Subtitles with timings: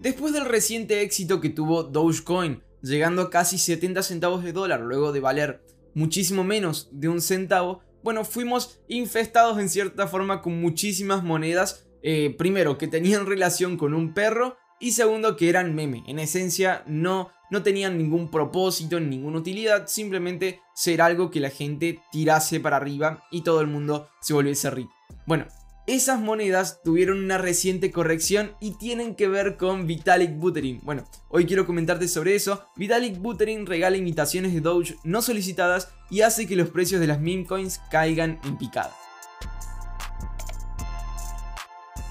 [0.00, 5.12] Después del reciente éxito que tuvo Dogecoin, llegando a casi 70 centavos de dólar luego
[5.12, 11.22] de valer muchísimo menos de un centavo, bueno, fuimos infestados en cierta forma con muchísimas
[11.22, 16.18] monedas, eh, primero que tenían relación con un perro y segundo que eran meme, en
[16.18, 22.58] esencia no, no tenían ningún propósito, ninguna utilidad, simplemente ser algo que la gente tirase
[22.58, 24.94] para arriba y todo el mundo se volviese rico.
[25.26, 25.46] Bueno,
[25.94, 30.80] esas monedas tuvieron una reciente corrección y tienen que ver con Vitalik Buterin.
[30.84, 32.64] Bueno, hoy quiero comentarte sobre eso.
[32.76, 37.20] Vitalik Buterin regala imitaciones de Doge no solicitadas y hace que los precios de las
[37.20, 38.94] meme coins caigan en picada.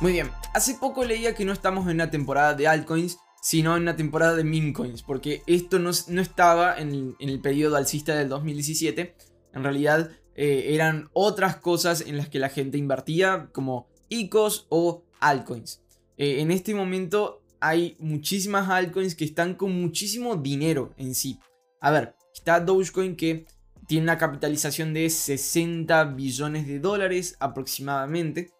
[0.00, 3.82] Muy bien, hace poco leía que no estamos en una temporada de altcoins, sino en
[3.82, 8.28] una temporada de meme coins, porque esto no, estaba en, en el periodo alcista del
[8.28, 9.14] 2017.
[9.54, 10.10] En realidad
[10.40, 15.82] eh, eran otras cosas en las que la gente invertía, como ICOs o altcoins.
[16.16, 21.40] Eh, en este momento hay muchísimas altcoins que están con muchísimo dinero en sí.
[21.80, 23.46] A ver, está Dogecoin que
[23.88, 28.52] tiene una capitalización de 60 billones de dólares aproximadamente.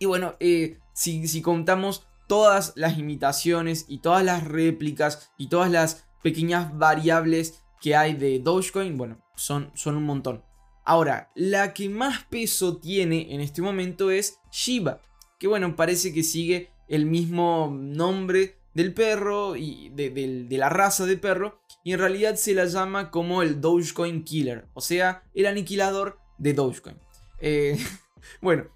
[0.00, 5.70] Y bueno, eh, si, si, contamos todas las imitaciones y todas las réplicas y todas
[5.70, 10.42] las pequeñas variables que hay de Dogecoin, bueno, son, son un montón.
[10.86, 15.00] Ahora, la que más peso tiene en este momento es Shiba,
[15.36, 21.16] que bueno, parece que sigue el mismo nombre del perro y de, la raza de
[21.16, 26.20] perro, y en realidad se la llama como el Dogecoin Killer, o sea, el aniquilador
[26.38, 26.96] de Dogecoin.
[27.40, 27.76] Eh,
[28.40, 28.66] bueno,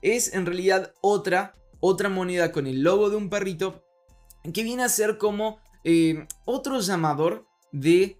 [0.00, 3.84] es en realidad otra, otra moneda con el logo de un perrito
[4.54, 8.16] que viene a ser como eh, otro llamador de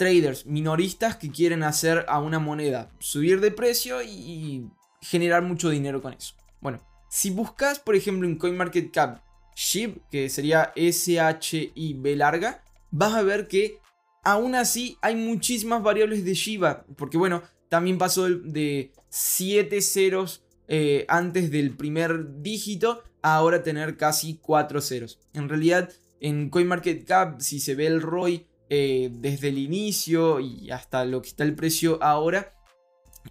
[0.00, 4.66] traders minoristas que quieren hacer a una moneda subir de precio y
[5.02, 6.32] generar mucho dinero con eso.
[6.62, 9.20] Bueno, si buscas, por ejemplo, en CoinMarketCap
[9.54, 13.78] SHIB, que sería S-H-I-B larga, vas a ver que
[14.24, 16.86] aún así hay muchísimas variables de Shiba.
[16.96, 23.98] Porque bueno, también pasó de 7 ceros eh, antes del primer dígito a ahora tener
[23.98, 25.18] casi 4 ceros.
[25.34, 25.90] En realidad,
[26.20, 31.28] en CoinMarketCap, si se ve el ROI eh, desde el inicio y hasta lo que
[31.28, 32.54] está el precio ahora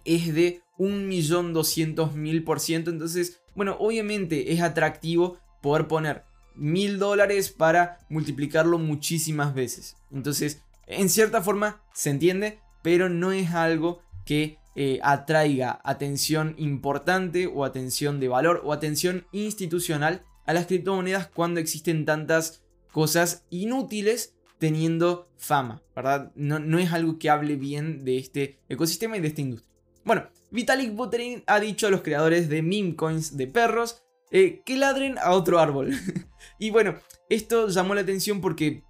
[0.04, 2.88] es de 1.200.000%.
[2.88, 6.24] Entonces, bueno, obviamente es atractivo poder poner
[6.54, 9.96] mil dólares para multiplicarlo muchísimas veces.
[10.12, 17.46] Entonces, en cierta forma se entiende, pero no es algo que eh, atraiga atención importante
[17.46, 22.62] o atención de valor o atención institucional a las criptomonedas cuando existen tantas
[22.92, 26.30] cosas inútiles teniendo fama, ¿verdad?
[26.36, 29.74] No, es algo que hable bien de este ecosistema y de esta industria.
[30.04, 34.76] Bueno, Vitalik Buterin ha dicho a los creadores de meme coins de perros eh, que
[34.76, 35.92] ladren a otro árbol.
[36.58, 36.96] y bueno,
[37.30, 38.84] esto llamó la atención porque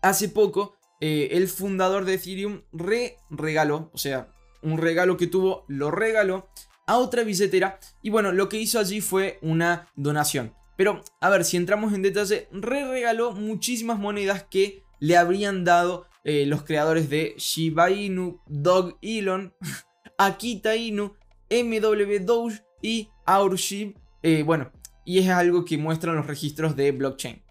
[0.00, 4.32] hace poco eh, el fundador de Ethereum re regaló, o sea,
[4.62, 6.48] un regalo que tuvo, lo regaló
[6.86, 7.78] a otra billetera.
[8.02, 10.54] Y bueno, lo que hizo allí fue una donación.
[10.78, 16.06] Pero, a ver, si entramos en detalle, re regaló muchísimas monedas que le habrían dado
[16.22, 19.52] eh, los creadores de Shiba Inu, Dog Elon,
[20.18, 21.16] Akita Inu,
[21.50, 23.96] MW Doge y Aurshib.
[24.22, 24.70] Eh, bueno,
[25.04, 27.42] y es algo que muestran los registros de blockchain.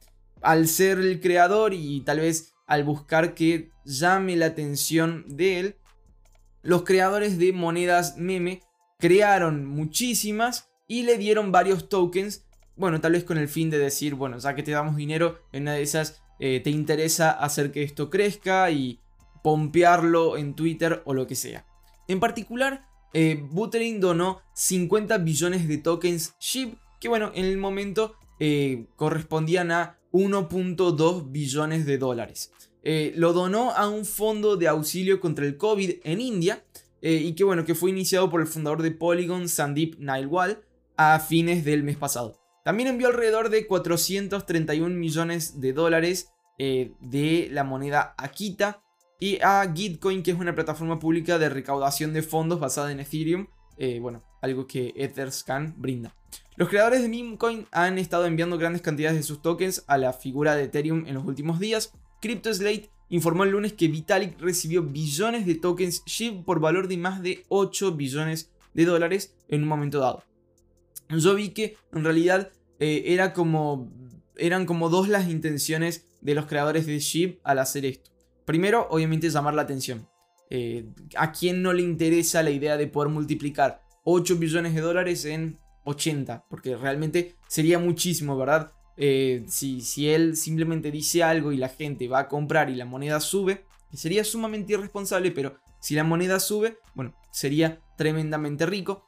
[0.41, 5.75] Al ser el creador y tal vez al buscar que llame la atención de él,
[6.61, 8.61] los creadores de monedas meme
[8.99, 12.46] crearon muchísimas y le dieron varios tokens
[12.77, 15.63] bueno, tal vez con el fin de decir, bueno, ya que te damos dinero, en
[15.63, 18.99] una de esas eh, te interesa hacer que esto crezca y
[19.43, 21.65] pompearlo en Twitter o lo que sea.
[22.07, 28.15] En particular, eh, Buterin donó 50 billones de tokens SHIB, que bueno, en el momento
[28.39, 32.51] eh, correspondían a 1.2 billones de dólares.
[33.15, 36.63] lo donó a un fondo de auxilio contra el COVID en India,
[37.01, 40.61] y que bueno, que fue iniciado por el fundador de Polygon, Sandeep Nailwal,
[40.95, 42.46] a fines del mes pasado.
[42.67, 48.83] También envió alrededor de 431 millones de dólares eh, de la moneda Akita
[49.21, 53.47] y a Gitcoin, que es una plataforma pública de recaudación de fondos basada en Ethereum.
[53.77, 56.13] Eh, bueno, algo que Etherscan brinda.
[56.57, 60.53] Los creadores de Memecoin han estado enviando grandes cantidades de sus tokens a la figura
[60.57, 61.93] de Ethereum en los últimos días.
[62.19, 67.23] CryptoSlate informó el lunes que Vitalik recibió billones de tokens SHIB por valor de más
[67.23, 70.25] de 8 billones de dólares en un momento dado.
[71.09, 73.91] Yo vi que en realidad eh, era como,
[74.35, 78.11] eran como dos las intenciones de los creadores de SHIB al hacer esto.
[78.45, 80.07] Primero, obviamente, llamar la atención.
[80.49, 80.85] Eh,
[81.15, 85.59] ¿A quién no le interesa la idea de poder multiplicar 8 billones de dólares en
[85.83, 86.45] 80?
[86.49, 88.71] Porque realmente sería muchísimo, ¿verdad?
[88.97, 92.85] eh, si, si él simplemente dice algo y la gente va a comprar y la
[92.85, 99.07] moneda sube, sería sumamente irresponsable, pero si la moneda sube, bueno, sería tremendamente rico.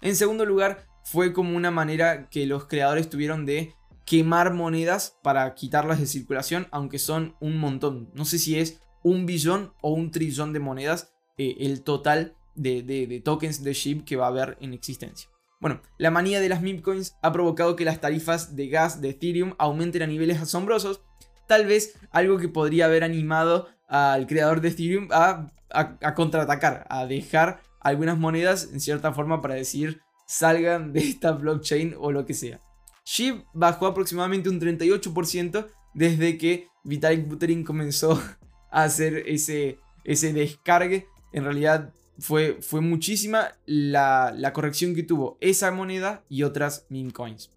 [0.00, 3.74] En segundo lugar, fue como una manera que los creadores tuvieron de
[4.04, 8.10] quemar monedas para quitarlas de circulación, aunque son un montón.
[8.12, 12.82] No sé si es un billón o un trillón de monedas eh, el total de,
[12.82, 15.30] de, tokens de SHIB que va a haber en existencia.
[15.60, 19.54] Bueno, la manía de las coins ha provocado que las tarifas de gas de Ethereum
[19.58, 21.00] aumenten a niveles asombrosos.
[21.46, 27.06] Tal vez algo que podría haber animado al creador de Ethereum a, a, contraatacar, a
[27.06, 32.34] dejar algunas monedas en cierta forma para decir salgan de esta blockchain o lo que
[32.34, 32.60] sea.
[33.04, 38.22] SHIB bajó aproximadamente un 38% desde que Vitalik Buterin comenzó
[38.70, 41.08] a hacer ese, ese descargue.
[41.32, 47.12] En realidad fue, fue muchísima la, la, corrección que tuvo esa moneda y otras meme
[47.12, 47.50] coins.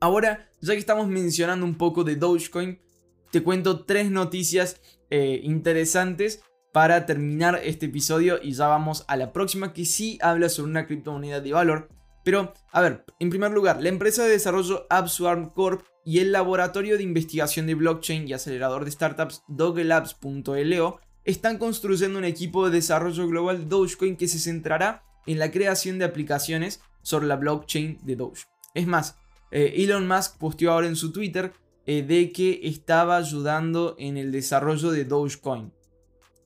[0.00, 2.78] Ahora, ya que estamos mencionando un poco de Dogecoin,
[3.30, 6.42] te cuento tres noticias eh, interesantes
[6.72, 10.86] para terminar este episodio y ya vamos a la próxima que sí habla sobre una
[10.86, 11.88] criptomoneda de valor.
[12.22, 16.96] Pero, a ver, en primer lugar, la empresa de desarrollo AppSwarm Corp y el laboratorio
[16.96, 23.26] de investigación de blockchain y acelerador de startups Dogelabs.lo están construyendo un equipo de desarrollo
[23.26, 28.44] global Dogecoin que se centrará en la creación de aplicaciones sobre la blockchain de Doge.
[28.74, 29.16] Es más,
[29.50, 31.52] eh, Elon Musk posteó ahora en su Twitter
[31.86, 35.72] eh, de que estaba ayudando en el desarrollo de Dogecoin.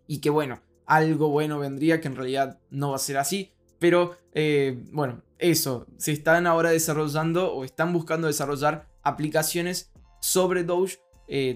[0.07, 3.53] Y que bueno, algo bueno vendría, que en realidad no va a ser así.
[3.79, 10.99] Pero eh, bueno, eso, se están ahora desarrollando o están buscando desarrollar aplicaciones sobre Doge,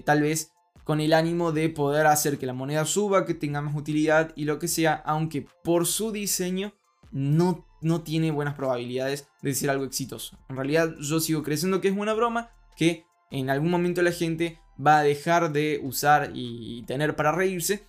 [0.05, 0.51] tal vez
[0.89, 4.45] con el ánimo de poder hacer que la moneda suba, que tenga más utilidad y
[4.45, 6.73] lo que sea, aunque por su diseño
[7.11, 10.39] no, no tiene buenas probabilidades de ser algo exitoso.
[10.49, 14.59] En realidad yo sigo creyendo que es una broma, que en algún momento la gente
[14.83, 17.85] va a dejar de usar y tener para reírse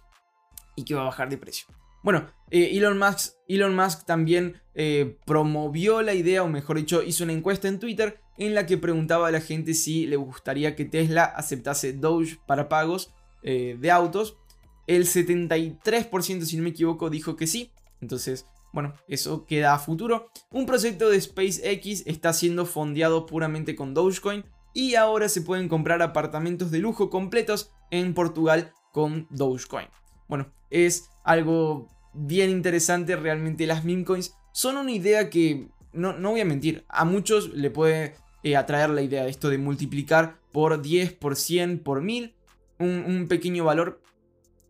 [0.81, 1.67] y que va a bajar de precio.
[2.03, 7.25] Bueno, eh, Elon, Musk, Elon, Musk, también eh, promovió la idea, o mejor dicho, hizo
[7.25, 10.87] una encuesta en Twitter en la que preguntaba a la gente si le gustaría que
[10.87, 13.13] Tesla aceptase Doge para pagos
[13.43, 14.39] eh, de autos.
[14.87, 17.71] El 73%, si no me equivoco, dijo que sí.
[18.01, 20.31] Entonces, bueno, eso queda a futuro.
[20.51, 26.01] Un proyecto de SpaceX está siendo fondeado puramente con Dogecoin y ahora se pueden comprar
[26.01, 29.89] apartamentos de lujo completos en Portugal con Dogecoin.
[30.29, 33.17] Bueno, es algo bien interesante.
[33.17, 37.51] Realmente las meme coins son una idea que, no, no voy a mentir, a muchos
[37.51, 42.03] le puede eh, atraer la idea de esto de multiplicar por 10, por 100, por
[42.03, 42.35] 1000
[42.81, 44.01] un, pequeño valor.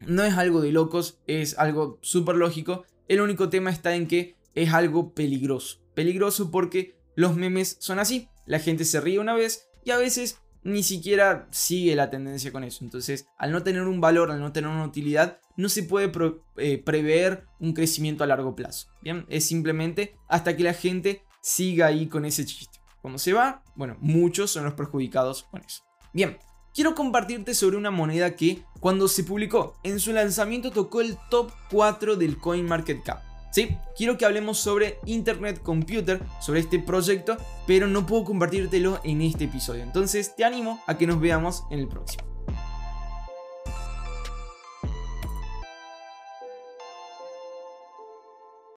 [0.01, 2.85] No es algo de locos, es algo súper lógico.
[3.09, 5.79] El único tema está en que es algo peligroso.
[5.95, 8.29] Peligroso porque los memes son así.
[8.47, 12.65] La gente se ríe una vez y a veces ni siquiera sigue la tendencia con
[12.65, 12.85] eso.
[12.85, 16.13] Entonces, al no tener un valor, al no tener una utilidad, no se puede
[16.57, 18.89] eh, prever un crecimiento a largo plazo.
[19.03, 22.81] Bien, es simplemente hasta que la gente siga ahí con ese chiste.
[23.01, 25.83] Cuando se va, bueno, muchos son los perjudicados con eso.
[26.13, 26.39] Bien,
[26.75, 31.51] quiero compartirte sobre una moneda que cuando se publicó en su lanzamiento tocó el top
[31.71, 33.30] 4 del CoinMarketCap.
[33.51, 37.37] Sí, quiero que hablemos sobre Internet Computer, sobre este proyecto,
[37.67, 39.83] pero no puedo compartírtelo en este episodio.
[39.83, 42.30] Entonces te animo a que nos veamos en el próximo.